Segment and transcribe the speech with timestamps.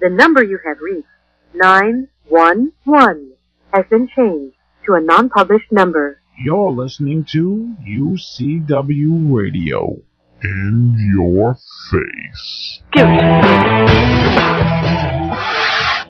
[0.00, 1.08] The number you have reached,
[1.54, 3.32] 911,
[3.74, 4.54] has been changed
[4.86, 6.22] to a non-published number.
[6.38, 10.00] You're listening to UCW Radio.
[10.40, 11.56] In your
[11.90, 12.80] face.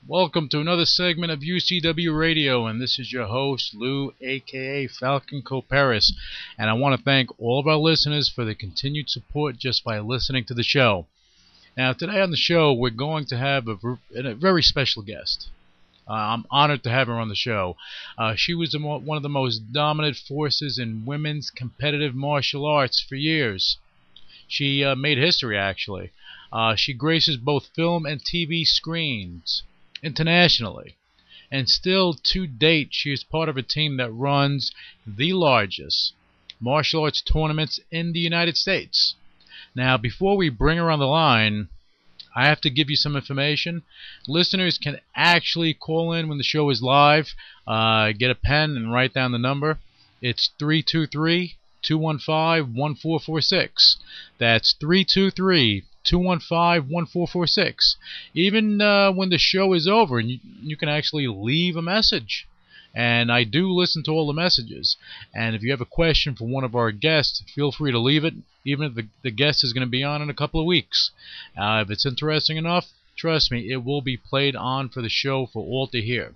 [0.07, 5.41] Welcome to another segment of UCW Radio, and this is your host, Lou, aka Falcon
[5.41, 6.12] Coparis.
[6.59, 9.98] And I want to thank all of our listeners for the continued support just by
[9.98, 11.07] listening to the show.
[11.77, 13.77] Now, today on the show, we're going to have a,
[14.14, 15.48] a very special guest.
[16.09, 17.77] Uh, I'm honored to have her on the show.
[18.16, 23.01] Uh, she was mo- one of the most dominant forces in women's competitive martial arts
[23.01, 23.77] for years.
[24.46, 26.10] She uh, made history, actually.
[26.51, 29.62] Uh, she graces both film and TV screens
[30.02, 30.96] internationally.
[31.51, 34.73] And still, to date, she is part of a team that runs
[35.07, 36.15] the largest
[36.60, 39.15] martial arts tournaments in the United States.
[39.75, 41.69] Now, before we bring her on the line,
[42.35, 43.83] I have to give you some information.
[44.27, 47.35] Listeners can actually call in when the show is live.
[47.66, 49.79] Uh, get a pen and write down the number.
[50.21, 53.97] It's 323 215 1446.
[54.38, 57.97] That's 323 215 1446.
[58.35, 62.47] Even uh, when the show is over, you, you can actually leave a message.
[62.99, 64.97] And I do listen to all the messages.
[65.32, 68.25] And if you have a question for one of our guests, feel free to leave
[68.25, 68.34] it,
[68.65, 71.12] even if the, the guest is going to be on in a couple of weeks.
[71.56, 75.47] Uh, if it's interesting enough, trust me, it will be played on for the show
[75.47, 76.34] for all to hear.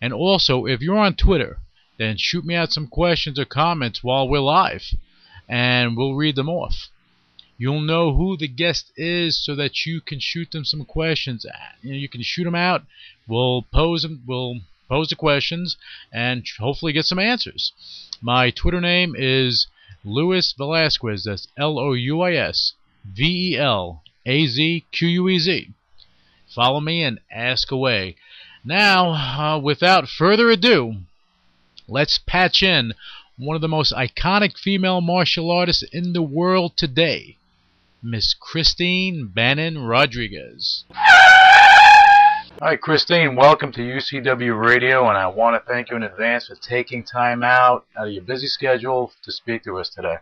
[0.00, 1.58] And also, if you're on Twitter,
[1.98, 4.84] then shoot me out some questions or comments while we're live,
[5.48, 6.90] and we'll read them off.
[7.58, 11.44] You'll know who the guest is so that you can shoot them some questions.
[11.82, 12.84] You, know, you can shoot them out.
[13.26, 14.22] We'll pose them.
[14.28, 14.60] We'll
[14.92, 15.78] pose the questions
[16.12, 17.72] and hopefully get some answers.
[18.20, 19.66] My Twitter name is
[20.04, 21.24] Louis Velazquez.
[21.24, 25.70] That's L O U I S V E L A Z Q U E Z.
[26.54, 28.16] Follow me and ask away.
[28.64, 30.96] Now, uh, without further ado,
[31.88, 32.92] let's patch in
[33.38, 37.38] one of the most iconic female martial artists in the world today,
[38.02, 40.84] Miss Christine Bannon Rodrigues.
[42.60, 43.34] Hi, Christine.
[43.34, 47.42] Welcome to UCW Radio, and I want to thank you in advance for taking time
[47.42, 50.16] out out of your busy schedule to speak to us today.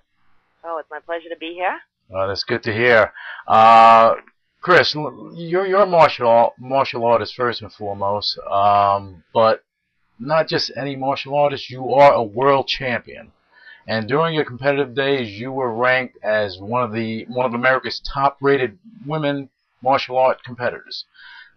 [0.64, 1.78] Oh, it's my pleasure to be here.
[2.08, 3.12] Well, that's good to hear.
[3.46, 4.14] Uh,
[4.62, 9.62] Chris, you're you're a martial martial artist first and foremost, um, but
[10.18, 11.68] not just any martial artist.
[11.68, 13.32] You are a world champion,
[13.86, 18.00] and during your competitive days, you were ranked as one of the one of America's
[18.00, 19.50] top-rated women
[19.82, 21.04] martial art competitors.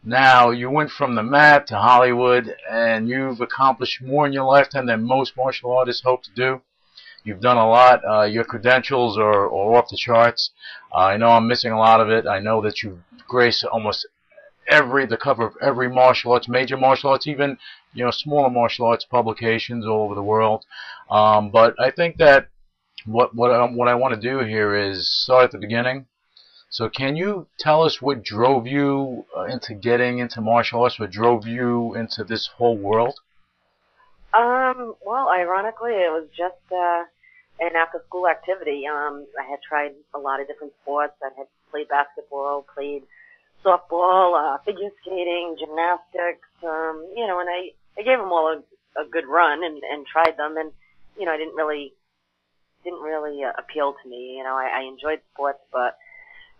[0.06, 4.86] Now, you went from the mat to Hollywood, and you've accomplished more in your lifetime
[4.86, 6.62] than most martial artists hope to do.
[7.24, 8.02] You've done a lot.
[8.03, 10.52] Uh, your credentials are, are off the charts.
[10.94, 12.28] Uh, I know I'm missing a lot of it.
[12.28, 13.00] I know that you've
[13.30, 14.06] graced almost
[14.68, 17.58] every the cover of every martial arts, major martial arts, even
[17.94, 20.66] you know smaller martial arts publications all over the world.
[21.09, 22.50] Um, but I think that
[23.06, 26.08] what what what I want to do here is start at the beginning
[26.73, 30.97] so can you tell us what drove you uh, into getting into martial arts?
[30.97, 33.19] What drove you into this whole world?
[34.34, 37.03] Um, well, ironically, it was just uh,
[37.59, 38.85] an after-school activity.
[38.91, 41.13] Um, I had tried a lot of different sports.
[41.22, 43.03] I had played basketball, played
[43.63, 46.50] softball, uh, figure skating, gymnastics.
[46.66, 47.69] Um, you know, and I
[48.00, 50.72] I gave them all a, a good run and and tried them, and
[51.19, 51.94] you know, I didn't really
[52.84, 54.38] didn't really uh, appeal to me.
[54.38, 56.00] You know, I, I enjoyed sports, but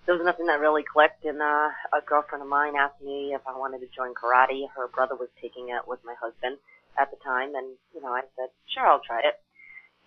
[0.06, 1.26] there was nothing that really clicked.
[1.26, 4.68] And uh, a girlfriend of mine asked me if I wanted to join karate.
[4.76, 6.58] Her brother was taking it with my husband
[7.00, 9.40] at the time, and you know, I said, sure, I'll try it.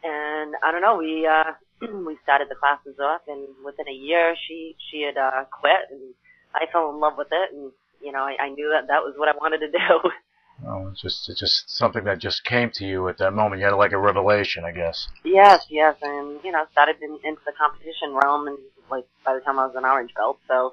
[0.05, 1.57] And I don't know, we uh,
[2.07, 6.15] we started the classes off, and within a year, she she had uh, quit, and
[6.55, 9.15] I fell in love with it, and you know, I, I knew that that was
[9.17, 9.95] what I wanted to do.
[10.65, 13.61] Oh, it's just it's just something that just came to you at that moment.
[13.61, 15.09] You had like a revelation, I guess.
[15.25, 18.59] Yes, yes, and you know, started in, into the competition realm, and
[18.91, 20.73] like by the time I was an orange belt, so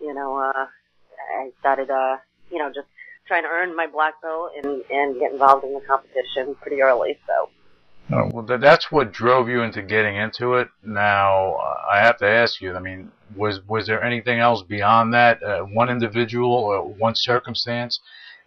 [0.00, 0.66] you know, uh,
[1.40, 2.18] I started, uh,
[2.50, 2.86] you know, just
[3.26, 7.18] trying to earn my black belt and and get involved in the competition pretty early.
[7.26, 7.50] So.
[8.08, 10.68] Oh, well, that's what drove you into getting into it.
[10.84, 12.76] Now, uh, I have to ask you.
[12.76, 15.42] I mean, was was there anything else beyond that?
[15.42, 17.98] Uh, one individual or one circumstance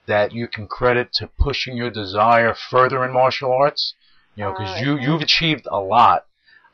[0.10, 3.94] that you can credit to pushing your desire further in martial arts?
[4.36, 6.26] You know, because uh, you you've achieved a lot.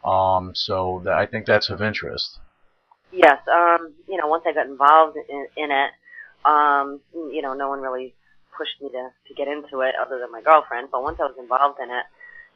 [0.04, 2.40] Um, so that, I think that's of interest.
[3.12, 3.40] Yes.
[3.48, 5.92] Um, you know, once I got involved in, in it,
[6.46, 8.14] um, you know, no one really
[8.58, 10.90] pushed me to to get into it other than my girlfriend.
[10.92, 12.06] But once I was involved in it,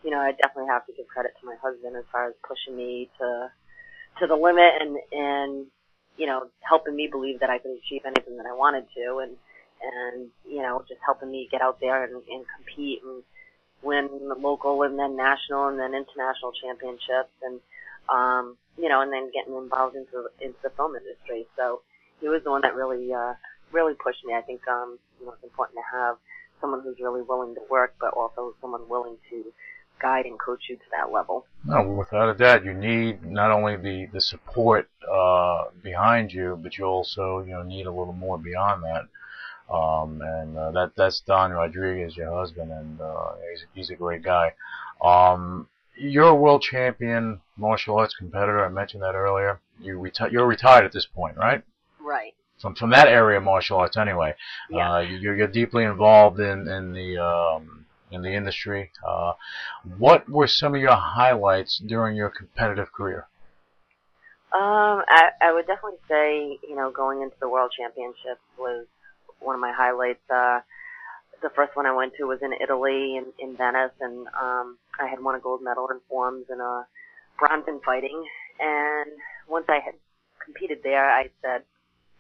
[0.04, 2.76] you know, I definitely have to give credit to my husband as far as pushing
[2.76, 3.52] me to
[4.20, 5.68] to the limit and and
[6.20, 9.38] you know, helping me believe that I could achieve anything that I wanted to, and
[9.82, 13.24] and you know, just helping me get out there and, and compete and
[13.82, 17.60] win the local and then national and then international championships, and
[18.10, 21.46] um, you know, and then getting involved into into the film industry.
[21.58, 21.82] So
[22.22, 23.34] he was the one that really uh,
[23.72, 24.34] really pushed me.
[24.34, 26.18] I think um, you know, it's important to have
[26.62, 29.46] someone who's really willing to work, but also someone willing to
[30.02, 31.46] guide and coach you to that level.
[31.66, 36.78] No, without a doubt, you need not only the the support uh, behind you, but
[36.78, 39.08] you also you know need a little more beyond that.
[39.72, 44.24] Um, and uh, that that's Don Rodrigues, your husband, and uh, he's he's a great
[44.24, 44.54] guy.
[45.04, 48.66] Um, you're a world champion martial arts competitor.
[48.66, 49.60] I mentioned that earlier.
[49.80, 51.64] You reti- you're retired at this point, right?
[52.02, 52.34] Right.
[52.60, 54.36] From from that area of martial arts, anyway.
[54.70, 54.96] Yeah.
[54.96, 58.92] Uh, you're you're deeply involved in in the um, in the industry.
[59.08, 59.34] Uh,
[59.98, 63.28] what were some of your highlights during your competitive career?
[64.52, 68.88] Um, I, I would definitely say, you know, going into the World Championships was
[69.40, 70.24] one of my highlights.
[70.30, 70.60] Uh,
[71.42, 75.08] the first one I went to was in Italy, in, in Venice, and um, I
[75.08, 76.86] had won a gold medal in forms and a
[77.40, 78.24] bronze in fighting.
[78.60, 79.12] And
[79.48, 79.96] once I had
[80.44, 81.64] competed there, I said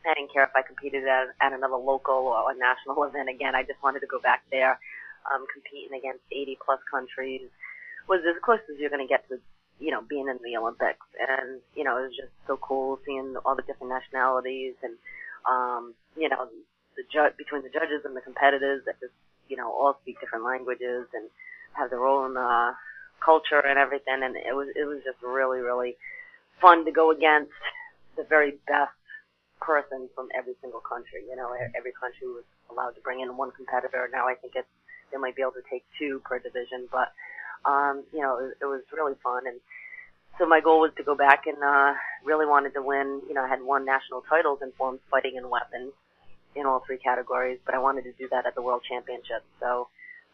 [0.08, 3.56] I didn't care if I competed at, at another local or a national event again.
[3.56, 4.80] I just wanted to go back there,
[5.28, 7.50] um, competing against 80 plus countries
[8.08, 9.38] was as close as you're going to get to
[9.80, 11.08] you know, being in the Olympics.
[11.18, 14.94] And, you know, it was just so cool seeing all the different nationalities and,
[15.50, 16.48] um, you know,
[17.00, 19.16] the ju- between the judges and the competitors that just,
[19.48, 21.32] you know, all speak different languages and
[21.74, 22.76] have their own, uh,
[23.24, 24.20] culture and everything.
[24.20, 25.96] And it was, it was just really, really
[26.60, 27.56] fun to go against
[28.20, 29.00] the very best
[29.64, 31.24] person from every single country.
[31.24, 34.10] You know, every country was allowed to bring in one competitor.
[34.12, 34.68] Now I think it's,
[35.12, 37.16] they might be able to take two per division, but,
[37.66, 39.48] um, you know, it, it was really fun.
[39.48, 39.60] And
[40.38, 41.94] so my goal was to go back and uh,
[42.24, 43.22] really wanted to win.
[43.28, 45.92] You know, I had won national titles in forms, fighting, and weapons
[46.56, 49.46] in all three categories, but I wanted to do that at the World Championships.
[49.60, 49.88] So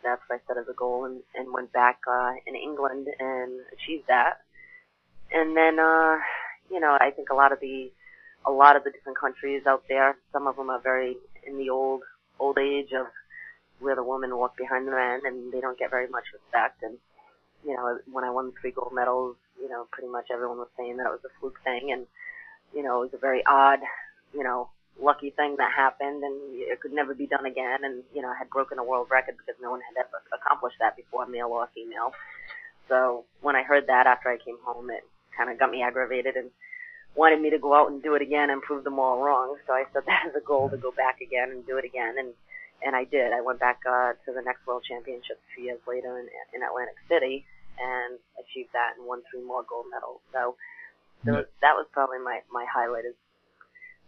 [0.04, 3.62] that's what I set as a goal, and, and went back uh, in England and
[3.74, 4.42] achieved that.
[5.32, 6.18] And then, uh,
[6.70, 7.92] you know, I think a lot of the
[8.48, 11.70] a lot of the different countries out there, some of them are very in the
[11.70, 12.02] old
[12.40, 13.08] old age of
[13.80, 16.84] where the women walk behind the men, and they don't get very much respect.
[16.84, 16.98] And
[17.66, 20.98] you know, when I won three gold medals, you know, pretty much everyone was saying
[20.98, 22.06] that it was a fluke thing, and
[22.74, 23.80] you know, it was a very odd,
[24.34, 24.70] you know,
[25.00, 27.84] lucky thing that happened, and it could never be done again.
[27.84, 30.78] And you know, I had broken a world record because no one had ever accomplished
[30.80, 32.14] that before, male or female.
[32.88, 35.04] So when I heard that after I came home, it
[35.36, 36.52] kind of got me aggravated and
[37.16, 39.56] wanted me to go out and do it again and prove them all wrong.
[39.68, 42.16] So I set that as a goal to go back again and do it again,
[42.18, 42.34] and
[42.84, 43.32] and I did.
[43.32, 47.00] I went back uh, to the next World Championships two years later in, in Atlantic
[47.08, 47.46] City
[47.80, 50.22] and achieved that and won three more gold medals.
[50.32, 50.56] So,
[51.26, 53.18] so that was probably my my highlight is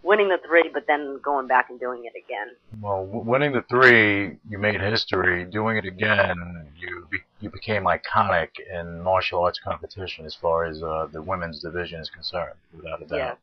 [0.08, 2.56] winning the three, but then going back and doing it again.
[2.82, 5.44] Well, w- winning the three, you made history.
[5.46, 10.82] Doing it again, you be- you became iconic in martial arts competition as far as
[10.82, 13.40] uh, the women's division is concerned, without a doubt.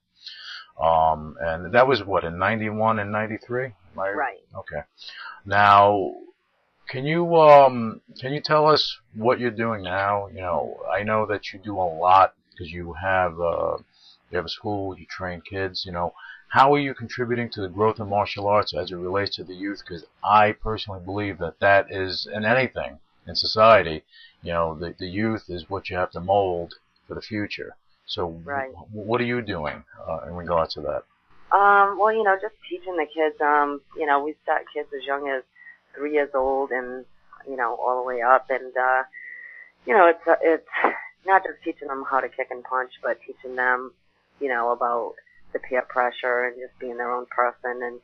[0.81, 3.72] Um, and that was what in '91 and '93.
[3.94, 4.38] Right.
[4.56, 4.81] Okay.
[5.44, 6.14] Now,
[6.88, 10.26] can you um can you tell us what you're doing now?
[10.28, 13.76] You know, I know that you do a lot because you have uh
[14.31, 15.84] you have a school, you train kids.
[15.87, 16.14] You know,
[16.55, 19.56] how are you contributing to the growth of martial arts as it relates to the
[19.56, 19.83] youth?
[19.85, 24.05] Because I personally believe that that is in anything in society.
[24.40, 26.75] You know, the the youth is what you have to mold
[27.09, 27.75] for the future.
[28.07, 28.71] So, Right.
[28.71, 31.02] w- what are you doing uh, in regards to that?
[31.50, 33.40] Um, well, you know, just teaching the kids.
[33.40, 35.43] Um, you know, we start kids as young as
[35.97, 37.05] three years old, and
[37.49, 38.47] you know, all the way up.
[38.49, 39.02] And uh,
[39.87, 40.69] you know, it's uh, it's
[41.26, 43.93] not just teaching them how to kick and punch, but teaching them,
[44.38, 45.14] you know, about
[45.54, 48.00] the peer pressure and just being their own person and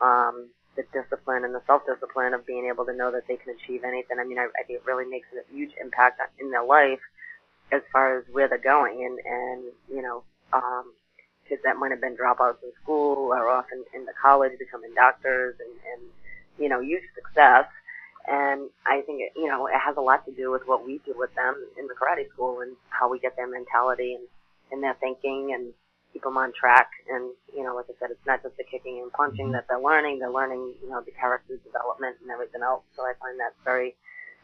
[0.00, 3.84] um, the discipline and the self-discipline of being able to know that they can achieve
[3.84, 4.18] anything.
[4.18, 7.00] I mean, I, I think it really makes a huge impact in their life
[7.70, 10.24] as far as where they're going and and you know.
[10.52, 10.92] Um,
[11.48, 15.54] kids that might have been dropouts in school are off in, into college becoming doctors
[15.60, 16.02] and, and
[16.58, 17.66] you know huge success
[18.26, 21.00] and I think it, you know it has a lot to do with what we
[21.04, 24.24] do with them in the karate school and how we get their mentality and,
[24.72, 25.72] and their thinking and
[26.14, 29.00] keep them on track and you know like I said it's not just the kicking
[29.02, 32.84] and punching that they're learning they're learning you know the character development and everything else
[32.96, 33.96] so I find that very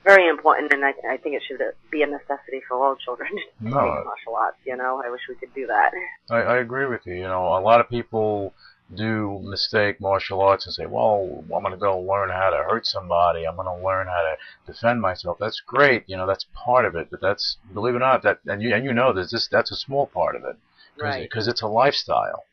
[0.04, 3.30] very important and I, I think it should be a necessity for all children
[3.62, 3.70] to No.
[3.70, 5.92] take martial arts you know I wish we could do that
[6.30, 7.14] I, I agree with you.
[7.14, 8.52] You know, a lot of people
[8.94, 12.86] do mistake martial arts and say, well, I'm going to go learn how to hurt
[12.86, 13.46] somebody.
[13.46, 14.36] I'm going to learn how to
[14.66, 15.38] defend myself.
[15.38, 16.04] That's great.
[16.08, 17.08] You know, that's part of it.
[17.10, 19.70] But that's, believe it or not, that, and you, and you know this, this, that's
[19.70, 20.56] a small part of it.
[21.00, 22.45] Right Because it's a lifestyle.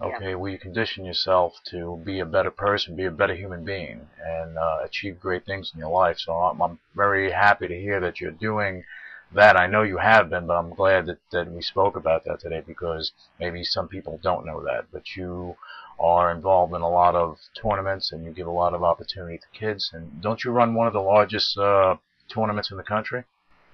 [0.00, 4.08] okay, where you condition yourself to be a better person, be a better human being,
[4.24, 6.18] and uh, achieve great things in your life.
[6.18, 8.84] So I'm, I'm very happy to hear that you're doing
[9.32, 9.56] that.
[9.56, 12.62] I know you have been, but I'm glad that, that we spoke about that today
[12.66, 14.86] because maybe some people don't know that.
[14.92, 15.56] But you
[15.98, 19.58] are involved in a lot of tournaments and you give a lot of opportunity to
[19.58, 19.90] kids.
[19.92, 21.96] And don't you run one of the largest uh,
[22.28, 23.24] tournaments in the country?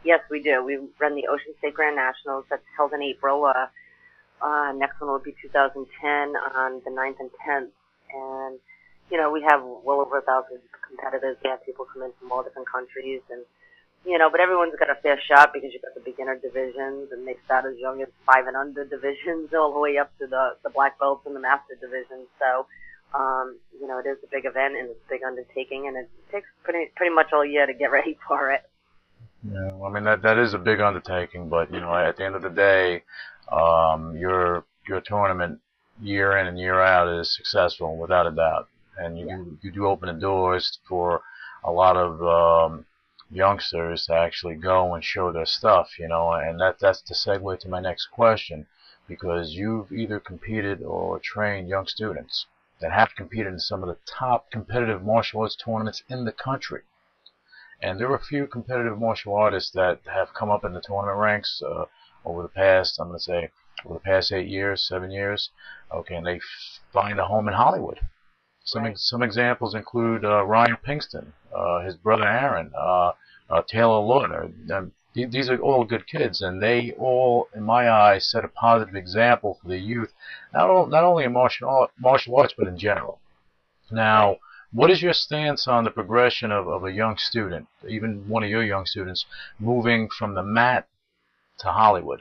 [0.07, 0.63] Yes, we do.
[0.63, 3.45] We run the Ocean State Grand Nationals that's held in April.
[3.45, 3.67] Uh,
[4.39, 5.83] uh, next one will be 2010
[6.55, 7.75] on the 9th and 10th.
[8.15, 8.55] And,
[9.11, 11.37] you know, we have well over a thousand competitors.
[11.43, 13.43] We have people come in from all different countries and,
[14.07, 17.27] you know, but everyone's got a fair shot because you've got the beginner divisions and
[17.27, 20.55] they start as young as five and under divisions all the way up to the,
[20.63, 22.31] the black belts and the master divisions.
[22.39, 22.71] So,
[23.11, 26.07] um, you know, it is a big event and it's a big undertaking and it
[26.31, 28.63] takes pretty, pretty much all year to get ready for it.
[29.45, 32.43] I mean that that is a big undertaking, but you know, at the end of
[32.43, 33.05] the day,
[33.51, 35.61] um, your your tournament
[36.01, 39.37] year in and year out is successful without a doubt, and you Yeah.
[39.37, 41.23] do, you do open the doors for
[41.65, 42.87] a lot of um,
[43.31, 47.59] youngsters to actually go and show their stuff, you know, and that that's the segue
[47.61, 48.67] to my next question,
[49.09, 52.47] because you've either competed or trained young students
[52.81, 56.83] that have competed in some of the top competitive martial arts tournaments in the country.
[57.83, 61.19] And there are a few competitive martial artists that have come up in the tournament
[61.19, 61.85] ranks uh,
[62.25, 63.51] over the past, I'm going to say,
[63.85, 65.51] over the past eight years, seven years.
[65.93, 66.41] Okay, and they
[66.93, 68.01] find a home in Hollywood.
[68.65, 68.99] Some Right.
[68.99, 73.13] some examples include uh, Ryan Pinkston, uh, his brother Aaron, uh,
[73.49, 74.51] uh, Taylor Lautner.
[74.73, 78.49] Um, th- these are all good kids, and they all, in my eyes, set a
[78.49, 80.13] positive example for the youth,
[80.53, 83.21] not all, not only in martial art, martial arts, but in general.
[83.93, 84.39] Now,
[84.77, 88.51] what is your stance on the progression of, of a young student, even one of
[88.51, 89.25] your young students,
[89.59, 90.87] moving from the mat
[91.59, 92.21] to Hollywood?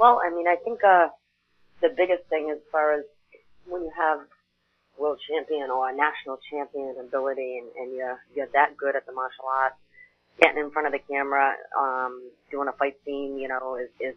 [0.00, 1.08] Well, I mean, I think uh,
[1.82, 3.04] the biggest thing as far as
[3.66, 4.20] when you have
[4.98, 9.12] world champion or a national champion ability and, and you're, you're that good at the
[9.12, 9.76] martial arts,
[10.40, 14.14] getting in front of the camera, um, doing a fight scene, you know, is, is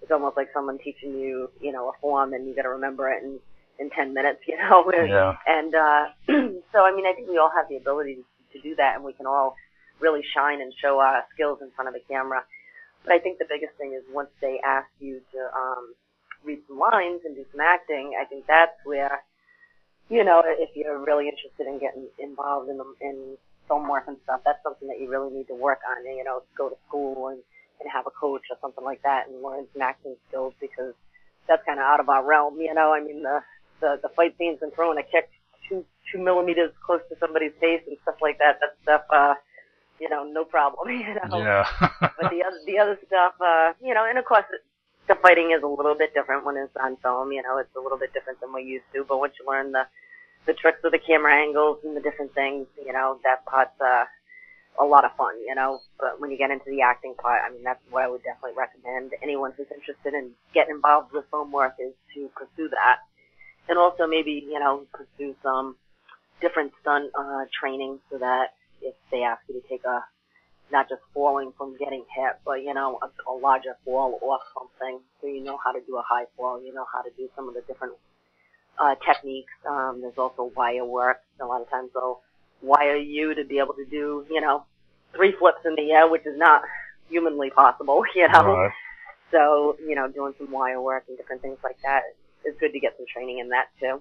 [0.00, 3.10] it's almost like someone teaching you, you know, a form and you got to remember
[3.10, 3.40] it in
[3.78, 4.84] in 10 minutes, you know.
[4.92, 5.36] Yeah.
[5.46, 6.04] And uh,
[6.72, 8.24] so, I mean, I think we all have the ability to,
[8.58, 9.54] to do that, and we can all
[10.00, 12.42] really shine and show our skills in front of the camera.
[13.04, 15.94] But I think the biggest thing is once they ask you to um,
[16.44, 19.22] read some lines and do some acting, I think that's where,
[20.08, 23.36] you know, if you're really interested in getting involved in the, in
[23.68, 26.04] film work and stuff, that's something that you really need to work on.
[26.04, 27.40] You know, go to school and,
[27.80, 30.94] and have a coach or something like that and learn some acting skills because
[31.48, 32.60] that's kind of out of our realm.
[32.60, 33.40] You know, I mean the
[33.82, 35.28] the the fight scenes and throwing a kick
[35.68, 38.58] two two millimeters close to somebody's face and stuff like that.
[38.60, 39.34] That stuff, uh,
[40.00, 40.88] you know, no problem.
[40.96, 41.66] You know Yeah.
[42.00, 44.46] but the other the other stuff, uh, you know, and of course
[45.08, 47.32] the fighting is a little bit different when it's on film.
[47.32, 49.04] You know, it's a little bit different than we're used to.
[49.04, 49.84] But once you learn the
[50.46, 54.04] the tricks of the camera angles and the different things, you know, that part's uh,
[54.80, 55.34] a lot of fun.
[55.46, 58.08] You know, but when you get into the acting part, I mean, that's what I
[58.08, 62.68] would definitely recommend anyone who's interested in getting involved with film work is to pursue
[62.70, 63.02] that,
[63.68, 65.76] and also maybe you know pursue some
[66.40, 70.04] different stunt uh, training so that if they ask you to take a
[70.72, 75.00] not just falling from getting hit, but you know, a, a larger fall off something.
[75.20, 76.60] So you know how to do a high fall.
[76.64, 77.92] You know how to do some of the different
[78.78, 79.52] uh, techniques.
[79.68, 81.18] Um, there's also wire work.
[81.40, 82.20] A lot of times they'll
[82.62, 84.64] wire you to be able to do, you know,
[85.14, 86.62] three flips in the air, which is not
[87.08, 88.02] humanly possible.
[88.16, 88.72] You know, Right.
[89.30, 92.02] so you know, doing some wire work and different things like that.
[92.44, 94.00] It's good to get some training in that too.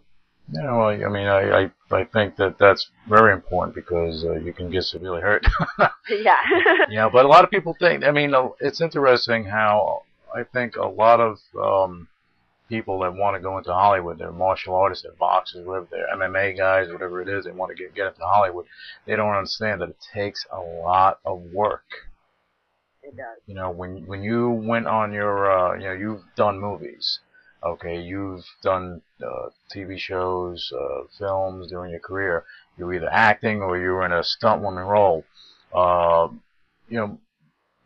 [0.51, 4.51] Yeah, well, I mean, I, I, I think that that's very important because uh, you
[4.51, 5.45] can get severely hurt.
[6.09, 6.37] yeah.
[6.89, 10.01] you know, but a lot of people think, I mean, uh, it's interesting how
[10.35, 12.07] I think a lot of um,
[12.67, 16.57] people that want to go into Hollywood, they're martial artists, they're boxers, whatever, they're MMA
[16.57, 18.65] guys, whatever it is, they want to get, get into Hollywood.
[19.05, 21.85] They don't understand that it takes a lot of work.
[23.03, 23.39] it does.
[23.45, 27.19] You know, when when you went on your, uh, you know, you've done movies,
[27.63, 32.45] okay, you've done uh, TV shows, uh, films during your career.
[32.77, 35.23] You were either acting or you were in a stunt woman role.
[35.73, 36.29] Uh,
[36.89, 37.19] you know,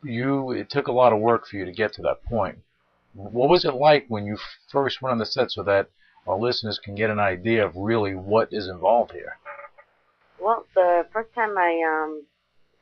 [0.04, 2.60] you it took a lot of work for you to get to that point.
[3.14, 4.38] What was it like when you
[4.72, 5.90] first went on the set, so that
[6.28, 9.38] our listeners can get an idea of really what is involved here?
[10.40, 12.26] Well, the first time I um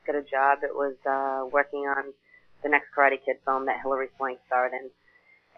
[0.06, 2.12] got a job, it was uh working on
[2.62, 4.90] the next Karate Kid film that Hilary Swank starred in,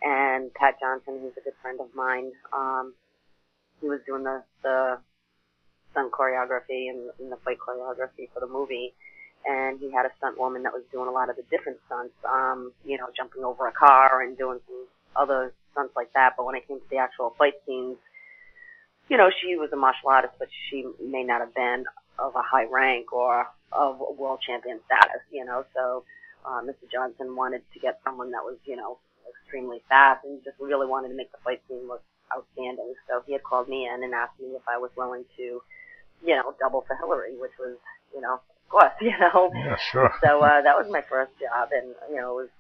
[0.03, 2.95] and Pat Johnson, who's a good friend of mine, um,
[3.81, 4.99] he was doing the the
[5.91, 8.93] stunt choreography and, and the fight choreography for the movie,
[9.45, 12.15] and he had a stunt woman that was doing a lot of the different stunts,
[12.29, 16.35] um, you know, jumping over a car and doing some other stunts like that.
[16.37, 17.97] But when it came to the actual fight scenes,
[19.09, 21.85] you know, she was a martial artist, but she may not have been
[22.19, 25.65] of a high rank or of world champion status, you know.
[25.75, 26.05] So
[26.45, 26.91] uh, Mr.
[26.93, 28.99] Johnson wanted to get someone that was, you know,
[29.47, 32.03] extremely fast and just really wanted to make the fight scene look
[32.35, 32.95] outstanding.
[33.09, 35.62] So he had called me in and asked me if I was willing to,
[36.25, 37.76] you know, double for Hilary, which was,
[38.15, 39.50] you know, of course, you know.
[39.55, 40.12] Yeah, sure.
[40.23, 42.50] So uh, that was my first job, and you know, it was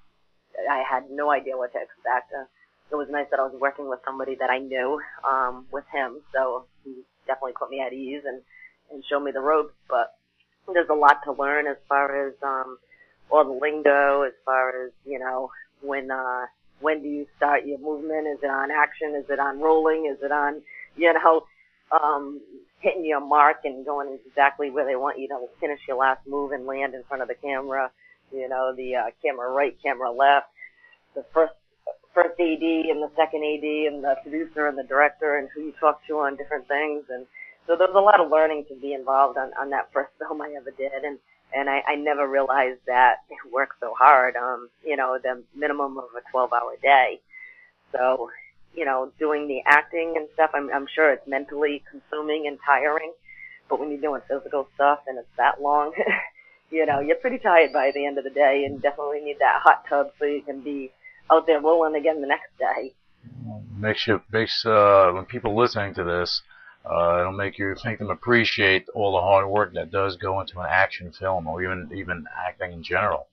[0.70, 2.32] I had no idea what to expect.
[2.32, 2.44] Uh,
[2.90, 6.20] it was nice that I was working with somebody that I knew um, with him,
[6.32, 8.42] so he definitely put me at ease and
[8.92, 9.74] and showed me the ropes.
[9.88, 10.14] But
[10.72, 12.78] there's a lot to learn as far as um,
[13.30, 15.50] all the lingo, as far as you know
[15.82, 16.46] when uh,
[16.80, 18.26] when do you start your movement?
[18.26, 19.14] Is it on action?
[19.16, 20.10] Is it on rolling?
[20.12, 20.62] Is it on
[20.96, 21.46] you know
[21.92, 22.40] um,
[22.80, 26.52] hitting your mark and going exactly where they want you to finish your last move
[26.52, 27.90] and land in front of the camera?
[28.32, 30.46] You know the uh, camera right, camera left,
[31.14, 31.54] the first
[32.16, 35.72] first AD and the second AD and the producer and the director and who you
[35.78, 37.26] talk to on different things and
[37.66, 40.40] so there was a lot of learning to be involved on, on that first film
[40.40, 41.18] I ever did and
[41.54, 44.36] and I, I never realized that it worked so hard.
[44.36, 47.20] Um, you know, the minimum of a 12 hour day.
[47.92, 48.30] So,
[48.74, 53.12] you know, doing the acting and stuff, I'm, I'm sure it's mentally consuming and tiring.
[53.68, 55.92] But when you're doing physical stuff and it's that long,
[56.70, 59.60] you know, you're pretty tired by the end of the day and definitely need that
[59.62, 60.92] hot tub so you can be
[61.30, 62.94] out there rolling again the next day.
[63.76, 66.42] Makes you makes uh, when people listening to this,
[66.90, 70.60] uh, it'll make you make them appreciate all the hard work that does go into
[70.60, 73.26] an action film or even even acting in general.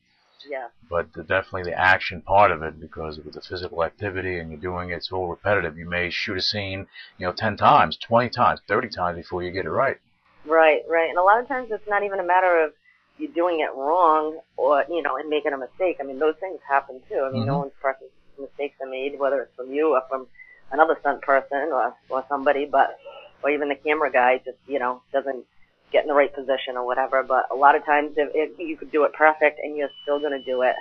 [0.49, 0.67] Yeah.
[0.89, 4.59] But the, definitely the action part of it, because with the physical activity and you're
[4.59, 8.59] doing it so repetitive, you may shoot a scene, you know, 10 times, 20 times,
[8.67, 9.97] 30 times before you get it right.
[10.45, 11.09] Right, right.
[11.09, 12.73] And a lot of times it's not even a matter of
[13.17, 15.97] you doing it wrong or, you know, and making a mistake.
[16.01, 17.23] I mean, those things happen too.
[17.25, 17.47] I mean, Mhm.
[17.47, 18.11] no one's perfect.
[18.37, 20.27] Mistakes are made, whether it's from you or from
[20.71, 22.99] another stunt person or, or somebody, but,
[23.43, 25.45] or even the camera guy just, you know, doesn't
[25.91, 27.23] get in the right position or whatever.
[27.23, 30.19] But a lot of times if, if you could do it perfect and you're still
[30.19, 30.75] going to do it,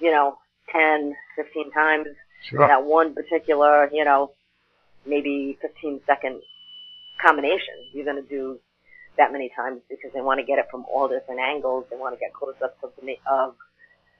[0.00, 0.38] you know,
[0.72, 2.06] 10, 15 times
[2.48, 2.66] Sure.
[2.66, 4.32] that one particular, you know,
[5.06, 6.40] maybe 15 second
[7.20, 8.58] combination you're going to do
[9.16, 11.84] that many times because they want to get it from all different angles.
[11.90, 13.54] They want to get close-ups of, the, of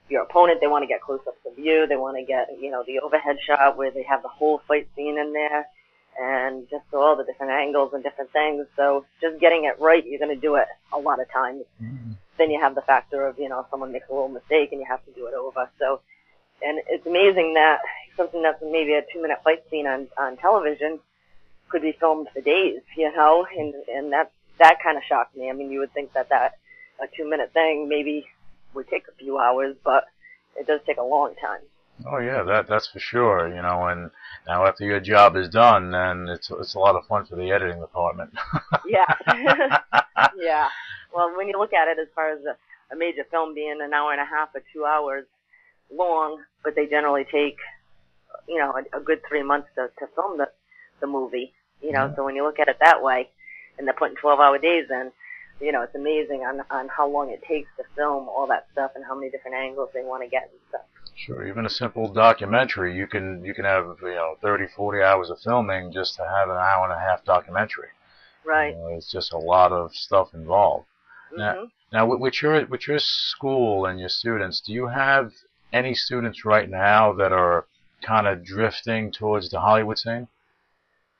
[0.07, 0.59] your opponent.
[0.61, 1.87] They want to get close-ups of you.
[1.87, 4.87] They want to get, you know, the overhead shot where they have the whole fight
[4.95, 5.65] scene in there
[6.19, 8.65] and just all the different angles and different things.
[8.75, 11.63] So just getting it right, you're going to do it a lot of times.
[11.81, 12.15] Mhm.
[12.37, 14.87] Then you have the factor of, you know, someone makes a little mistake and you
[14.87, 15.69] have to do it over.
[15.79, 16.01] So,
[16.61, 17.81] and it's amazing that
[18.17, 20.99] something that's maybe a two minute fight scene on, on television
[21.69, 25.49] could be filmed for days, you know, and, and that, that kind of shocked me.
[25.49, 26.53] I mean, you would think that that,
[27.01, 28.25] a two minute thing maybe
[28.73, 30.05] would take a few hours, but
[30.55, 31.61] it does take a long time.
[32.05, 33.47] Oh yeah, that that's for sure.
[33.47, 34.11] You know, and
[34.47, 37.51] now after your job is done, then it's it's a lot of fun for the
[37.51, 38.31] editing department.
[38.85, 39.05] Yeah.
[40.37, 40.67] yeah.
[41.15, 43.93] Well, when you look at it as far as a, a major film being an
[43.93, 45.25] hour and a half or two hours
[45.89, 47.55] long, but they generally take,
[48.47, 50.47] you know, a, a good three months to, to film the,
[50.99, 52.15] the movie, you know, Mhm.
[52.17, 53.29] so when you look at it that way,
[53.77, 55.11] and they're putting 12 hour days in,
[55.61, 58.91] you know, it's amazing on, on how long it takes to film all that stuff
[58.95, 60.81] and how many different angles they want to get and stuff.
[61.15, 65.29] Sure, even a simple documentary, you can you can have you know 30, 40 hours
[65.29, 67.89] of filming just to have an hour and a half documentary.
[68.45, 68.75] Right.
[68.75, 70.87] You know, it's just a lot of stuff involved.
[71.37, 71.53] Yeah.
[71.53, 75.31] hmm Now, with, with your with your school and your students, do you have
[75.71, 77.65] any students right now that are
[78.01, 80.27] kind of drifting towards the Hollywood scene?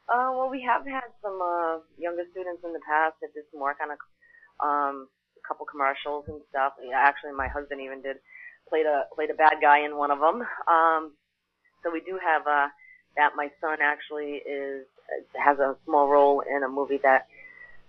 [0.09, 3.61] Uh, well, we have had some uh, younger students in the past that did some
[3.61, 5.07] work on a um,
[5.47, 6.73] couple commercials and stuff.
[6.93, 8.17] Actually, my husband even did
[8.69, 10.41] played a played a bad guy in one of them.
[10.67, 11.11] Um,
[11.83, 12.67] so we do have uh,
[13.17, 13.31] that.
[13.35, 14.85] My son actually is
[15.35, 17.27] has a small role in a movie that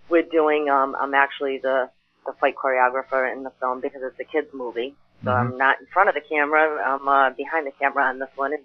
[0.09, 0.69] we're doing.
[0.69, 1.91] Um, I'm actually the
[2.27, 4.95] the fight choreographer in the film because it's a kids movie.
[5.25, 5.41] So Mhm.
[5.41, 6.83] I'm not in front of the camera.
[6.83, 8.65] I'm uh, behind the camera on this one and,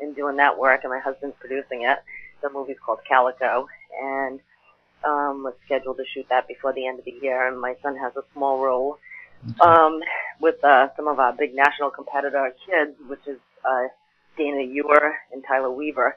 [0.00, 1.98] and doing that work, and my husband's producing it.
[2.40, 3.66] The movie's called Calico,
[4.00, 4.40] and
[5.04, 7.46] um, was scheduled to shoot that before the end of the year.
[7.46, 8.98] And my son has a small role
[9.60, 10.00] um,
[10.40, 13.84] with uh, some of our big national competitor kids, which is uh,
[14.36, 16.16] Dana Ewer and Tyler Weaver,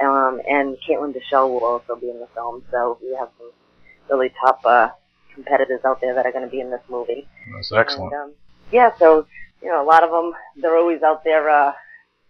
[0.00, 2.64] um, and Caitlin Deschelle will also be in the film.
[2.70, 3.50] So we have some
[4.10, 4.88] really top uh,
[5.34, 7.26] competitors out there that are going to be in this movie.
[7.54, 8.12] That's excellent.
[8.12, 8.32] And, um,
[8.72, 9.26] yeah, so
[9.62, 11.72] you know, a lot of them they're always out there, uh,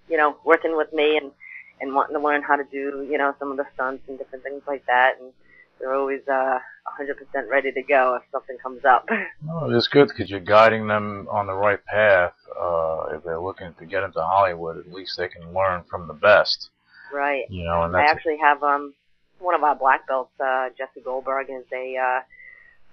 [0.08, 1.32] you know, working with me and
[1.80, 4.44] and wanting to learn how to do, you know, some of the stunts and different
[4.44, 5.14] things like that.
[5.20, 5.32] And
[5.78, 6.58] they're always uh,
[7.00, 9.08] 100% ready to go if something comes up.
[9.42, 12.32] No, it's good because you're guiding them on the right path.
[12.58, 16.14] Uh, if they're looking to get into Hollywood, at least they can learn from the
[16.14, 16.70] best.
[17.12, 17.44] Right.
[17.50, 18.94] You know, and I actually have um
[19.38, 22.20] one of our black belts, uh, Jesse Goldberg, is a uh,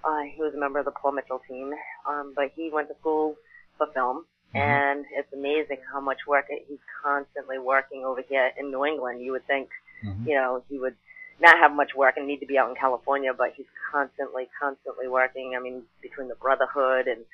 [0.08, 1.72] uh, he was a member of the Paul Mitchell team,
[2.06, 3.36] um, but he went to school
[3.78, 4.60] for film, Mhm.
[4.60, 9.22] and it's amazing how much work he's constantly working over here in New England.
[9.22, 9.70] You would think,
[10.04, 10.26] Mhm.
[10.26, 10.96] you know, he would
[11.40, 15.08] not have much work and need to be out in California, but he's constantly, constantly
[15.08, 15.54] working.
[15.56, 17.24] I mean, between the Brotherhood and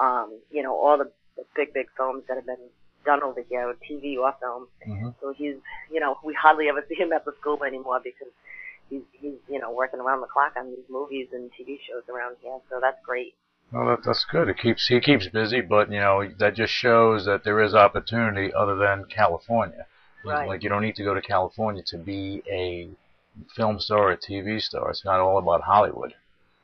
[0.00, 2.70] um, you know all the, the big, big films that have been
[3.04, 4.68] done over here, TV or film.
[4.86, 5.14] Mhm.
[5.20, 5.56] So he's,
[5.90, 8.32] you know, we hardly ever see him at the school anymore because
[8.88, 12.36] he's, he's, you know, working around the clock on these movies and TV shows around
[12.40, 12.58] here.
[12.70, 13.34] So that's great.
[13.72, 14.48] Well, that, that's good.
[14.48, 18.52] It keeps he keeps busy, but you know that just shows that there is opportunity
[18.52, 19.86] other than California.
[20.24, 20.46] Right.
[20.46, 22.90] Like you don't need to go to California to be a
[23.54, 24.90] film star or a TV star.
[24.90, 26.14] It's not all about Hollywood.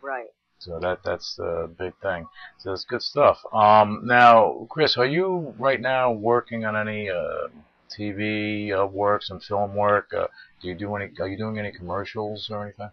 [0.03, 0.29] Right.
[0.59, 2.27] So that that's the big thing.
[2.59, 3.41] So that's good stuff.
[3.53, 7.49] Um, now, Chris, are you right now working on any uh,
[7.97, 10.13] TV uh, work, some film work?
[10.13, 10.27] Uh,
[10.61, 11.11] do you do any?
[11.21, 12.91] Are you doing any commercials or anything?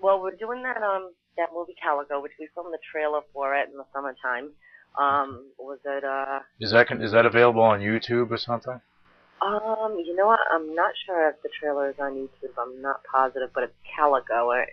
[0.00, 3.68] Well, we're doing that, um, that movie Calico, which we filmed the trailer for it
[3.68, 4.50] in the summertime.
[4.98, 8.80] Um, was it, uh, Is that is that available on YouTube or something?
[9.42, 10.40] Um, you know what?
[10.50, 12.52] I'm not sure if the trailer is on YouTube.
[12.58, 14.50] I'm not positive, but it's Calico.
[14.50, 14.66] Or,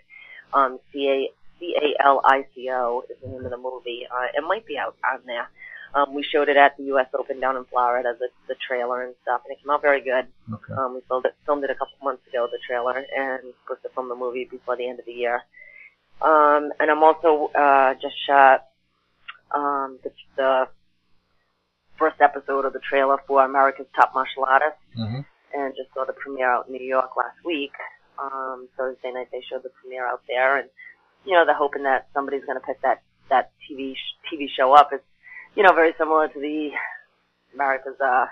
[0.54, 4.08] um, C A C A L I C O is the name of the movie.
[4.12, 5.50] Uh, it might be out on there.
[5.96, 7.08] Um, we showed it at the U.S.
[7.18, 10.28] Open down in Florida, the, the trailer and stuff, and it came out very good.
[10.54, 10.74] Okay.
[10.74, 13.90] Um, we filmed it, filmed it a couple months ago, the trailer, and supposed to
[13.96, 15.42] film the movie before the end of the year.
[16.22, 18.68] Um, and I'm also uh, just shot
[19.52, 20.68] um, the, the
[21.98, 25.22] first episode of the trailer for America's Top Martial Artist, Mm-hmm.
[25.54, 27.74] and just saw the premiere out in New York last week.
[28.20, 30.70] Um, Thursday night they showed the premiere out there, and
[31.26, 34.74] you know they're hoping that somebody's going to pick that that TV sh- TV show
[34.74, 34.90] up.
[34.92, 35.04] It's
[35.56, 36.70] you know very similar to the
[37.54, 38.26] America's uh,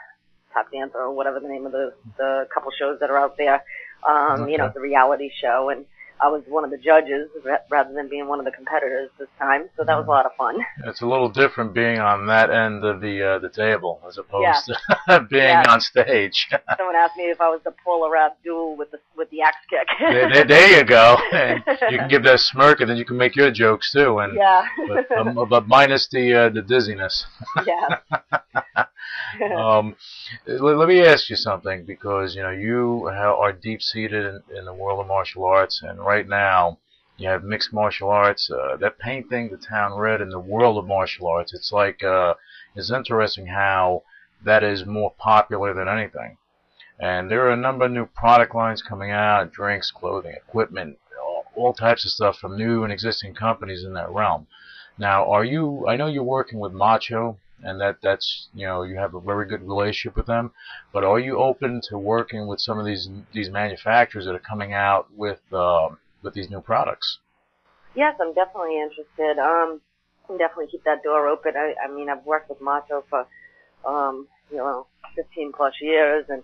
[0.53, 3.63] Top Dancer or whatever the name of the the couple shows that are out there.
[4.07, 5.85] Um, You know, the reality show, and
[6.21, 7.29] I was one of the judges
[7.69, 10.31] rather than being one of the competitors this time, so that was a lot of
[10.37, 10.57] fun.
[10.85, 14.43] It's a little different being on that end of the uh, the table as opposed
[14.69, 14.95] Yeah.
[15.09, 15.65] to being Yeah.
[15.69, 16.47] on stage.
[16.77, 19.87] Someone asked me if I was the Paula Abdul with the with the axe kick.
[19.99, 21.17] there, there, there you go.
[21.33, 24.19] And you can give that smirk, and then you can make your jokes too.
[24.19, 24.65] And yeah.
[24.87, 27.25] but, um, but minus the uh, the dizziness.
[27.65, 27.99] yeah.
[29.57, 29.95] um,
[30.45, 34.65] let, let me ask you something because you know you are deep seated in, in
[34.65, 36.79] the world of martial arts, and right now
[37.17, 38.49] you have mixed martial arts.
[38.49, 41.53] Uh, that painting the town red in the world of martial arts.
[41.53, 42.35] It's like uh,
[42.75, 44.03] it's interesting how
[44.43, 46.37] that is more popular than anything.
[46.99, 51.45] And there are a number of new product lines coming out: drinks, clothing, equipment, all,
[51.55, 54.47] all types of stuff from new and existing companies in that realm.
[54.97, 55.85] Now, are you?
[55.87, 59.45] I know you're working with Macho, and that that's you know you have a very
[59.47, 60.51] good relationship with them.
[60.93, 64.73] But are you open to working with some of these these manufacturers that are coming
[64.73, 67.19] out with um, with these new products?
[67.95, 69.39] Yes, I'm definitely interested.
[69.39, 69.81] Um,
[70.37, 71.53] definitely keep that door open.
[71.55, 73.25] I, I mean, I've worked with Macho for,
[73.85, 76.43] um, you know, 15 plus years, and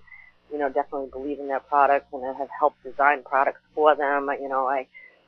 [0.52, 4.30] you know, definitely believe in their products, and I have helped design products for them.
[4.42, 4.88] You know, I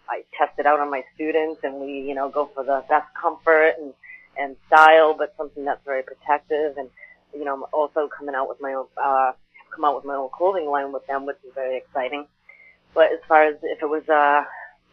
[0.10, 3.08] I test it out on my students, and we, you know, go for the best
[3.19, 3.93] comfort and
[4.37, 6.77] and style, but something that's very protective.
[6.77, 6.89] And
[7.33, 9.31] you know, I'm also coming out with my own, uh,
[9.73, 12.25] come out with my own clothing line with them, which is very exciting.
[12.93, 14.43] But as far as if it was, uh,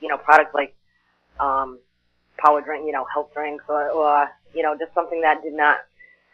[0.00, 0.74] you know, products like
[1.38, 1.78] um,
[2.38, 5.78] power drink, you know, health drinks, or, or you know, just something that did not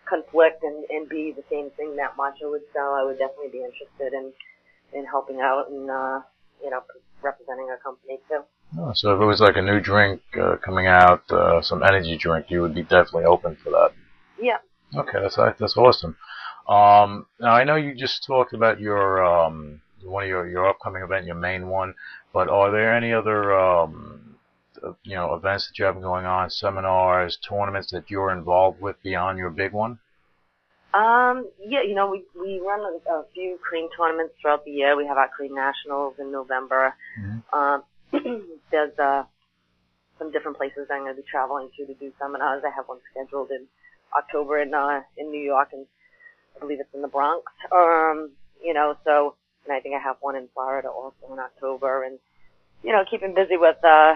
[0.09, 3.65] conflict and, and be the same thing that Macho would sell, I would definitely be
[3.65, 4.33] interested in
[4.93, 6.21] in helping out and uh,
[6.63, 6.83] you know
[7.23, 8.43] representing our company too.
[8.79, 12.17] Oh, so if it was like a new drink uh, coming out, uh, some energy
[12.17, 13.93] drink, you would be definitely open for that.
[14.41, 14.59] Yeah.
[14.95, 16.17] Okay, that's that's awesome.
[16.69, 21.03] Um, now I know you just talked about your um, one of your your upcoming
[21.03, 21.95] event, your main one,
[22.33, 24.37] but are there any other um,
[24.83, 29.01] uh, you know events that you have going on, seminars, tournaments that you're involved with
[29.03, 29.99] beyond your big one?
[30.95, 34.97] Um, yeah, you know, we we run a, a few cream tournaments throughout the year.
[34.97, 36.95] We have our cream nationals in November.
[37.21, 37.43] Mhm.
[37.53, 37.83] Um,
[38.71, 39.25] there's uh,
[40.19, 42.63] some different places I'm going to be traveling to to do seminars.
[42.65, 43.67] I have one scheduled in
[44.17, 45.87] October in uh, in New York, and
[46.57, 47.45] I believe it's in the Bronx.
[47.73, 48.31] Um,
[48.63, 52.19] you know, so and I think I have one in Florida also in October, and
[52.83, 54.15] you know, keeping busy with uh,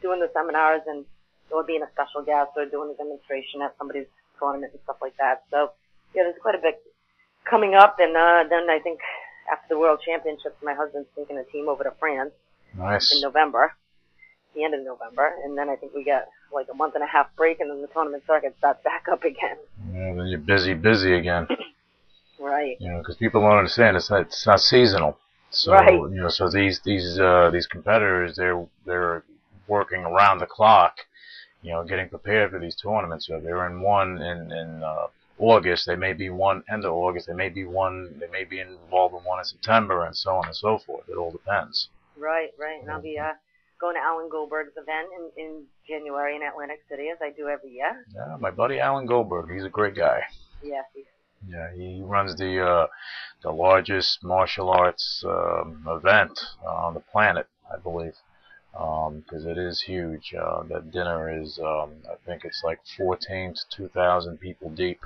[0.00, 1.04] doing the seminars and
[1.50, 5.16] or being a special guest or doing a demonstration at somebody's tournament and stuff like
[5.18, 5.44] that.
[5.50, 5.72] So
[6.14, 6.80] yeah, there's quite a bit
[7.44, 9.00] coming up, and uh, then I think
[9.52, 12.32] after the World Championships, my husband's taking a team over to France
[12.74, 13.74] in November,
[14.54, 17.06] the end of November, and then I think we get like a month and a
[17.06, 19.56] half break, and then the tournament circuit starts back up again.
[19.92, 21.46] Yeah, then you're busy, busy again.
[22.40, 22.76] Right.
[22.80, 25.16] You know, because people don't understand it's not, it's not seasonal.
[25.50, 25.92] So Right.
[25.92, 29.22] you know, so these these uh, these competitors they're they're
[29.68, 30.96] working around the clock,
[31.62, 33.28] you know, getting prepared for these tournaments.
[33.28, 35.06] So they're in one in in uh,
[35.38, 38.58] August, they may be one end of August, they may be one, they may be
[38.58, 41.08] involved in one in September, and so on and so forth.
[41.08, 41.88] It all depends.
[42.16, 42.80] Right, right.
[42.80, 43.32] And I'll be uh,
[43.80, 47.70] going to Alan Goldberg's event in, in January in Atlantic City, as I do every
[47.70, 48.04] year.
[48.14, 50.20] Yeah, my buddy Alan Goldberg, he's a great guy.
[50.62, 51.04] Yes, he's
[51.48, 52.86] Yeah, he runs the uh,
[53.42, 58.14] the largest martial arts um, event on the planet, I believe,
[58.72, 60.32] because it is huge.
[60.34, 65.00] Uh, that dinner is, um, I think it's like 14 to 2,000 people deep.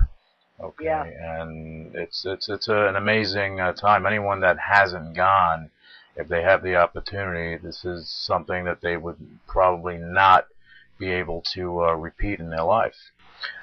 [0.59, 1.03] Okay, Yeah.
[1.03, 4.05] and it's it's it's a, an amazing uh, time.
[4.07, 5.69] Anyone that hasn't gone,
[6.17, 10.47] if they have the opportunity, this is something that they would probably not
[10.99, 12.95] be able to uh, repeat in their life.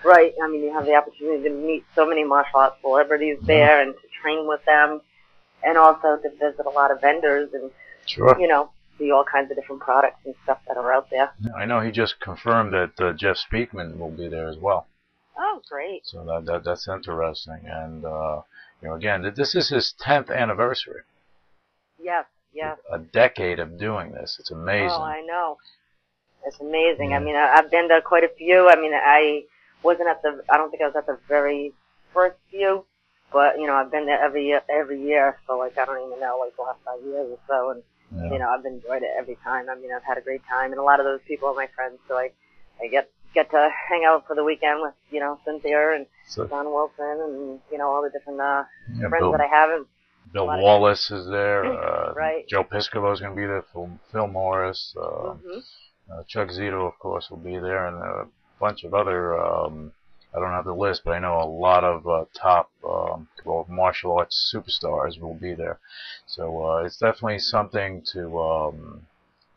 [0.05, 0.33] right.
[0.43, 3.93] I mean, you have the opportunity to meet so many martial arts celebrities there and
[3.95, 5.01] to train with them,
[5.65, 7.71] and also to visit a lot of vendors and
[8.07, 8.39] Sure.
[8.39, 11.33] you know see all kinds of different products and stuff that are out there.
[11.57, 14.87] I know he just confirmed that uh, Jeff Speakman will be there as well.
[15.37, 16.03] Oh, great.
[16.05, 17.63] So that, that that's interesting.
[17.67, 18.43] And uh,
[18.81, 21.01] you know, again, this is his 10th anniversary.
[21.99, 22.79] Yes, yes.
[22.93, 24.37] A decade of doing this.
[24.41, 24.91] It's amazing.
[24.91, 25.59] Oh, I know.
[26.47, 27.15] It's amazing.
[27.15, 28.69] I mean, I- I've been to quite a few.
[28.69, 29.45] I mean, I
[29.83, 30.43] wasn't at the.
[30.51, 31.73] I don't think I was at the very
[32.13, 32.85] first few,
[33.33, 34.63] but you know, I've been there every year.
[34.69, 37.71] Every year, so like I don't even know, like the last five years or so,
[37.71, 37.83] and
[38.15, 38.33] Yeah.
[38.33, 39.69] you know, I've enjoyed it every time.
[39.71, 41.67] I mean, I've had a great time, and a lot of those people are my
[41.75, 42.31] friends, so I,
[42.83, 46.47] I get get to hang out for the weekend with you know Cynthia and So,
[46.47, 48.65] Don Wilson and you know all the different uh,
[48.95, 49.71] yeah, friends Bill, that I have.
[49.71, 49.87] And
[50.35, 51.65] Bill a lot of- Wallace is there.
[51.65, 52.47] Uh, Right.
[52.49, 53.63] Joe Piscopo is going to be there.
[53.73, 54.95] Phil, Phil Morris.
[55.01, 55.61] Uh, hmm
[56.13, 58.27] uh, Chuck Zito, of course, will be there, and a
[58.61, 59.41] bunch of other.
[59.41, 59.93] Um,
[60.35, 63.65] I don't have the list, but I know a lot of uh, top um, well,
[63.71, 65.79] martial arts superstars will be there.
[66.27, 68.39] So uh, it's definitely something to.
[68.39, 69.07] Um,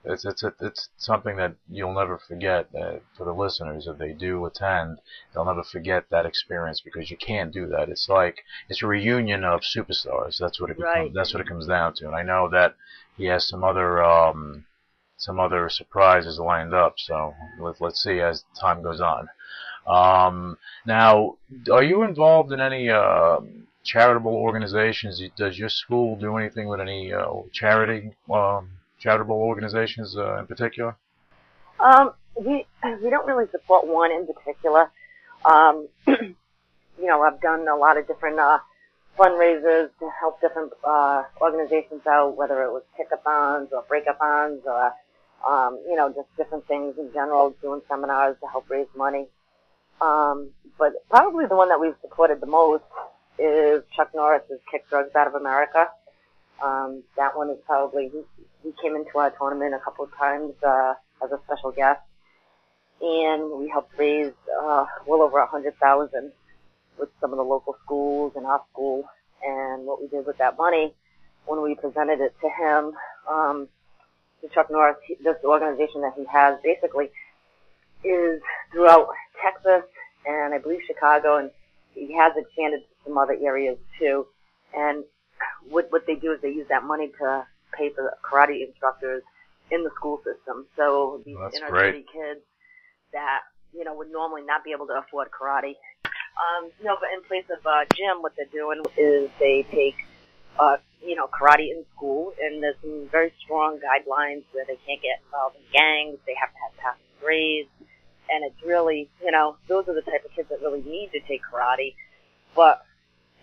[0.07, 2.67] it's it's it's something that you'll never forget.
[2.75, 4.99] Uh, for the listeners, if they do attend,
[5.33, 7.89] they'll never forget that experience because you can't do that.
[7.89, 10.37] It's like it's a reunion of superstars.
[10.39, 10.95] That's what it Right.
[10.95, 12.07] becomes, that's what it comes down to.
[12.07, 12.75] And I know that
[13.17, 14.03] he has some other.
[14.03, 14.65] Um,
[15.19, 16.93] some other surprises lined up.
[16.97, 19.27] So let, let's see as time goes on.
[19.87, 21.37] Um, now,
[21.71, 23.39] are you involved in any uh,
[23.83, 25.21] charitable organizations?
[25.35, 30.95] Does your school do anything with any uh, charity um, charitable organizations uh, in particular?
[31.79, 32.65] Um, we
[33.03, 34.91] we don't really support one in particular.
[35.45, 36.35] Um, you
[36.99, 38.59] know, I've done a lot of different uh,
[39.17, 44.93] fundraisers to help different uh, organizations out, whether it was kick-a-thons or break-a-thons or
[45.47, 49.27] um, you know just different things in general, doing seminars to help raise money.
[50.01, 52.83] Um, but probably the one that we've supported the most
[53.39, 55.87] is Chuck Norris's Kick Drugs Out of America.
[56.63, 58.21] Um, that one is probably he,
[58.63, 60.93] he came into our tournament a couple of times uh,
[61.23, 62.01] as a special guest,
[63.01, 66.31] and we helped raise uh, well over a hundred thousand
[66.99, 69.03] with some of the local schools and our school.
[69.45, 70.93] And what we did with that money,
[71.45, 72.93] when we presented it to him,
[73.29, 73.67] um,
[74.41, 77.11] to Chuck Norris, he, this organization that he has basically
[78.03, 78.41] is
[78.71, 79.09] throughout
[79.43, 79.83] Texas
[80.25, 81.51] and I believe Chicago, and
[81.93, 84.27] he has expanded to some other areas too.
[84.75, 85.03] And
[85.69, 89.23] what what they do is they use that money to pay for karate instructors
[89.71, 90.65] in the school system.
[90.75, 92.41] So these That's inner city kids
[93.13, 93.41] that
[93.73, 95.75] you know would normally not be able to afford karate.
[96.37, 99.95] Um, no, but in place of uh, gym, what they're doing is they take
[100.59, 105.01] uh, you know karate in school, and there's some very strong guidelines where they can't
[105.01, 106.19] get involved in gangs.
[106.25, 107.69] They have to have passing grades,
[108.29, 111.19] and it's really you know those are the type of kids that really need to
[111.27, 111.95] take karate,
[112.55, 112.85] but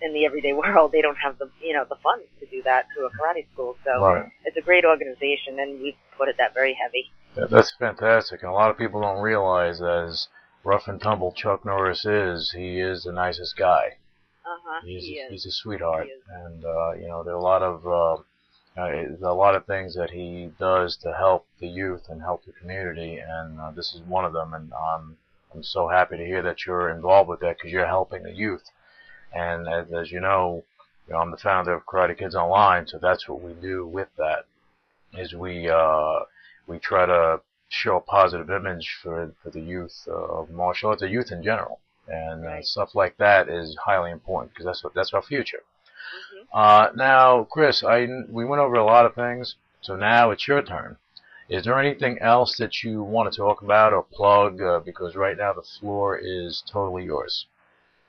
[0.05, 2.87] in the everyday world, they don't have the you know the funds to do that
[2.95, 3.77] through a karate school.
[3.85, 4.27] So Right.
[4.45, 7.11] it's a great organization, and we put it that very heavy.
[7.37, 8.43] Yeah, that's fantastic.
[8.43, 10.29] And a lot of people don't realize as
[10.64, 13.97] rough and tumble Chuck Norris is, he is the nicest guy.
[14.45, 14.81] Uh huh.
[14.85, 15.31] He's He a, is.
[15.33, 18.23] he's a sweetheart, and uh, you know there are a lot of uh,
[18.77, 22.53] uh, a lot of things that he does to help the youth and help the
[22.53, 24.53] community, and uh, this is one of them.
[24.55, 25.17] And I'm
[25.55, 28.64] I'm so happy to hear that you're involved with that because you're helping the youth.
[29.35, 30.64] And as, as you know,
[31.07, 34.09] you know, I'm the founder of Karate Kids Online, so that's what we do with
[34.16, 34.47] that.
[35.12, 36.20] Is we uh,
[36.66, 41.01] we try to show a positive image for for the youth uh, of martial arts,
[41.01, 44.94] the youth in general, and uh, stuff like that is highly important because that's what
[44.94, 45.62] that's our future.
[46.33, 46.47] Mhm.
[46.53, 50.62] Uh, now, Chris, I we went over a lot of things, so now it's your
[50.62, 50.97] turn.
[51.49, 54.62] Is there anything else that you want to talk about or plug?
[54.62, 57.47] Uh, because right now the floor is totally yours.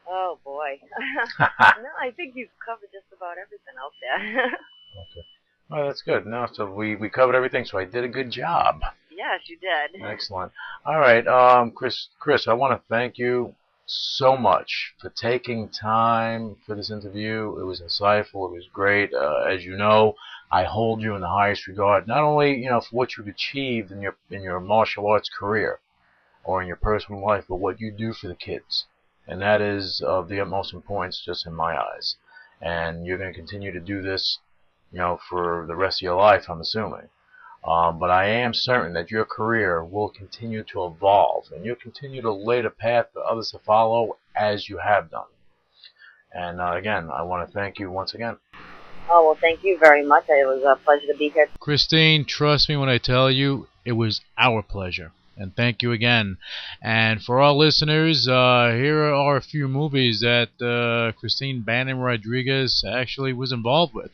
[0.08, 0.80] Oh boy.
[1.39, 4.46] no, I think you've covered just about everything out there.
[4.48, 5.28] okay.
[5.70, 6.26] Well, that's good.
[6.26, 7.65] No, so we we covered everything.
[7.65, 8.82] So I did a good job.
[9.10, 10.02] Yes, you did.
[10.04, 10.52] Excellent.
[10.86, 12.08] All right, um, Chris.
[12.20, 13.56] Chris, I want to thank you
[13.88, 17.58] so much for taking time for this interview.
[17.60, 18.50] It was insightful.
[18.50, 19.13] It was great.
[19.13, 20.15] Uh, as you know,
[20.52, 23.91] I hold you in the highest regard, not only you know for what you've achieved
[23.91, 25.80] in your in your martial arts career
[26.44, 28.86] or in your personal life, but what you do for the kids,
[29.28, 32.16] and that is of the utmost importance, just in my eyes.
[32.62, 34.40] And you're going to continue to do this,
[34.92, 37.10] you know, for the rest of your life, I'm assuming.
[37.68, 42.22] Um, but I am certain that your career will continue to evolve and you'll continue
[42.22, 45.26] to lay the path for others to follow as you have done.
[46.32, 48.38] And uh, again, I want to thank you once again.
[49.10, 50.26] Oh, well, thank you very much.
[50.28, 51.48] It was a pleasure to be here.
[51.60, 55.12] Christine, trust me when I tell you, it was our pleasure.
[55.38, 56.38] And thank you again.
[56.82, 62.86] And for our listeners, uh, here are a few movies that uh, Christine Bannon Rodrigues
[62.88, 64.12] actually was involved with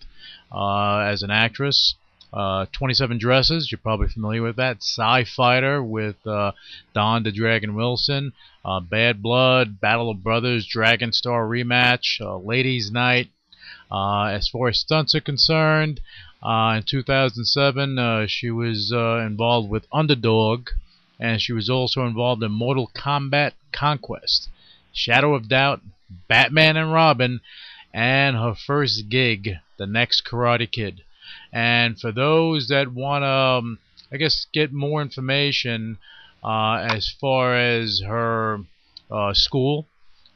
[0.51, 1.93] uh, as an actress.
[2.33, 4.77] Uh, 27 Dresses, you're probably familiar with that.
[4.77, 6.53] Sci Fighter with uh,
[6.93, 8.33] Don the Dragon Wilson.
[8.63, 13.27] Uh, Bad Blood, Battle of Brothers, Dragon Star rematch, Ladies Night.
[13.91, 15.99] As far as stunts are concerned,
[16.43, 20.69] in 2007, uh, she was involved with Underdog,
[21.21, 24.49] and she was also involved in Mortal Kombat Conquest,
[24.91, 25.81] Shadow of Doubt,
[26.27, 27.41] Batman and Robin,
[27.93, 31.03] and her first gig, The Next Karate Kid.
[31.53, 33.77] And for those that want to, um,
[34.11, 35.99] I guess, get more information
[36.43, 38.61] uh, as far as her
[39.11, 39.85] uh, school,